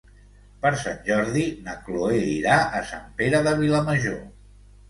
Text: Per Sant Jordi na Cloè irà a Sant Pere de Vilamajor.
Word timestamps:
Per 0.63 0.71
Sant 0.83 0.97
Jordi 1.09 1.43
na 1.67 1.75
Cloè 1.89 2.17
irà 2.31 2.57
a 2.81 2.81
Sant 2.93 3.07
Pere 3.21 3.43
de 3.49 3.55
Vilamajor. 3.63 4.21